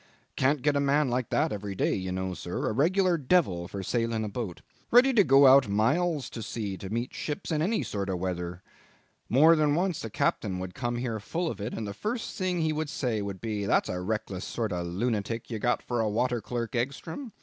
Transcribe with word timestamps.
Can't 0.35 0.63
get 0.63 0.75
a 0.75 0.79
man 0.79 1.09
like 1.11 1.29
that 1.29 1.51
every 1.51 1.75
day, 1.75 1.93
you 1.93 2.11
know, 2.11 2.33
sir; 2.33 2.67
a 2.67 2.71
regular 2.71 3.19
devil 3.19 3.67
for 3.67 3.83
sailing 3.83 4.23
a 4.23 4.29
boat; 4.29 4.63
ready 4.89 5.13
to 5.13 5.23
go 5.23 5.45
out 5.45 5.69
miles 5.69 6.27
to 6.31 6.41
sea 6.41 6.75
to 6.77 6.89
meet 6.89 7.13
ships 7.13 7.51
in 7.51 7.61
any 7.61 7.83
sort 7.83 8.09
of 8.09 8.17
weather. 8.17 8.63
More 9.29 9.55
than 9.55 9.75
once 9.75 10.03
a 10.03 10.09
captain 10.09 10.57
would 10.57 10.73
come 10.73 10.95
in 10.95 11.01
here 11.01 11.19
full 11.19 11.51
of 11.51 11.61
it, 11.61 11.75
and 11.75 11.85
the 11.87 11.93
first 11.93 12.35
thing 12.35 12.61
he 12.61 12.73
would 12.73 12.89
say 12.89 13.21
would 13.21 13.39
be, 13.41 13.65
'That's 13.65 13.89
a 13.89 14.01
reckless 14.01 14.43
sort 14.43 14.71
of 14.71 14.87
a 14.87 14.89
lunatic 14.89 15.51
you've 15.51 15.61
got 15.61 15.83
for 15.83 16.03
water 16.09 16.41
clerk, 16.41 16.73
Egstrom. 16.75 17.31